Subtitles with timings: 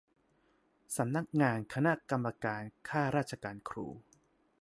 [0.97, 3.87] สำนักงานคณะกรรมการข้าราชการครู